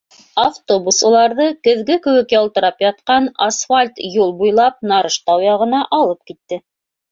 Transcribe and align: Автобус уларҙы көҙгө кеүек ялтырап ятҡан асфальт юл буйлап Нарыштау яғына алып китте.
Автобус 0.43 1.01
уларҙы 1.09 1.45
көҙгө 1.67 1.97
кеүек 2.07 2.33
ялтырап 2.37 2.81
ятҡан 2.87 3.29
асфальт 3.49 4.03
юл 4.17 4.35
буйлап 4.41 4.83
Нарыштау 4.95 5.47
яғына 5.49 5.85
алып 6.03 6.29
китте. 6.35 6.63